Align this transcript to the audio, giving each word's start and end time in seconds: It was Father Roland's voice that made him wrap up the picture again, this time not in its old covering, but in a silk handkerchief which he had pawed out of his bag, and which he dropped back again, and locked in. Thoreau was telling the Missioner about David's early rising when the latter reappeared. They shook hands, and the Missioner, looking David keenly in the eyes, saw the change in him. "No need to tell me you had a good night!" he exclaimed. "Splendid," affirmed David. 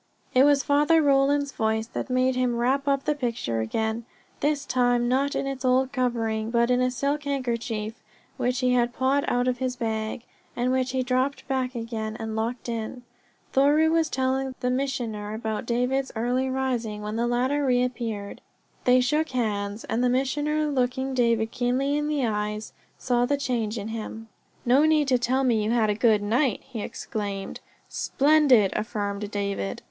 It 0.33 0.45
was 0.45 0.63
Father 0.63 0.99
Roland's 0.99 1.51
voice 1.51 1.85
that 1.85 2.09
made 2.09 2.35
him 2.35 2.55
wrap 2.57 2.87
up 2.87 3.05
the 3.05 3.13
picture 3.13 3.61
again, 3.61 4.03
this 4.39 4.65
time 4.65 5.07
not 5.07 5.35
in 5.35 5.45
its 5.45 5.63
old 5.63 5.91
covering, 5.91 6.49
but 6.49 6.71
in 6.71 6.81
a 6.81 6.89
silk 6.89 7.25
handkerchief 7.25 8.01
which 8.35 8.61
he 8.61 8.73
had 8.73 8.93
pawed 8.95 9.25
out 9.27 9.47
of 9.47 9.59
his 9.59 9.75
bag, 9.75 10.23
and 10.55 10.71
which 10.71 10.89
he 10.89 11.03
dropped 11.03 11.47
back 11.47 11.75
again, 11.75 12.17
and 12.19 12.35
locked 12.35 12.67
in. 12.67 13.03
Thoreau 13.53 13.91
was 13.91 14.09
telling 14.09 14.55
the 14.59 14.71
Missioner 14.71 15.35
about 15.35 15.67
David's 15.67 16.11
early 16.15 16.49
rising 16.49 17.03
when 17.03 17.15
the 17.15 17.27
latter 17.27 17.63
reappeared. 17.63 18.41
They 18.85 19.01
shook 19.01 19.29
hands, 19.29 19.83
and 19.83 20.03
the 20.03 20.09
Missioner, 20.09 20.65
looking 20.65 21.13
David 21.13 21.51
keenly 21.51 21.95
in 21.95 22.07
the 22.07 22.25
eyes, 22.25 22.73
saw 22.97 23.27
the 23.27 23.37
change 23.37 23.77
in 23.77 23.89
him. 23.89 24.29
"No 24.65 24.83
need 24.83 25.07
to 25.09 25.19
tell 25.19 25.43
me 25.43 25.63
you 25.63 25.69
had 25.69 25.91
a 25.91 25.93
good 25.93 26.23
night!" 26.23 26.61
he 26.63 26.81
exclaimed. 26.81 27.59
"Splendid," 27.87 28.73
affirmed 28.75 29.29
David. 29.29 29.79